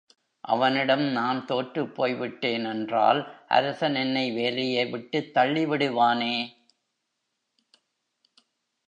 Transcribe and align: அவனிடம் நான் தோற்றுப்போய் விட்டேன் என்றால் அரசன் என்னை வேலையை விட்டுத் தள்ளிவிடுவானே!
அவனிடம் 0.43 1.03
நான் 1.07 1.45
தோற்றுப்போய் 1.45 2.17
விட்டேன் 2.17 2.65
என்றால் 2.65 3.19
அரசன் 3.47 3.95
என்னை 3.95 4.31
வேலையை 4.31 4.85
விட்டுத் 4.85 5.31
தள்ளிவிடுவானே! 5.35 6.35